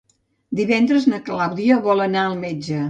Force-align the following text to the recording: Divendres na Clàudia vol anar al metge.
Divendres 0.59 1.05
na 1.13 1.21
Clàudia 1.29 1.81
vol 1.89 2.05
anar 2.09 2.27
al 2.33 2.39
metge. 2.47 2.79